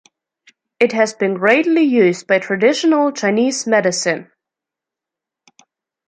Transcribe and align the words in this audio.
It 0.79 0.93
has 0.93 1.13
been 1.13 1.35
greatly 1.35 1.83
used 1.83 2.25
by 2.25 2.39
traditional 2.39 3.11
Chinese 3.11 3.67
medicine. 3.67 4.31